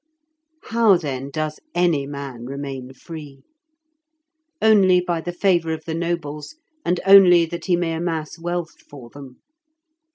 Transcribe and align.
How, 0.69 0.97
then, 0.97 1.29
does 1.29 1.59
any 1.75 2.07
man 2.07 2.47
remain 2.47 2.91
free? 2.91 3.43
Only 4.59 4.99
by 4.99 5.21
the 5.21 5.31
favour 5.31 5.73
of 5.73 5.85
the 5.85 5.93
nobles, 5.93 6.55
and 6.83 6.99
only 7.05 7.45
that 7.45 7.65
he 7.65 7.75
may 7.75 7.93
amass 7.93 8.39
wealth 8.39 8.79
for 8.89 9.11
them. 9.11 9.41